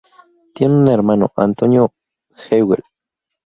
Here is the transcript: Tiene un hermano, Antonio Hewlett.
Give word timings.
Tiene 0.55 0.73
un 0.77 0.87
hermano, 0.87 1.31
Antonio 1.35 1.93
Hewlett. 2.49 2.81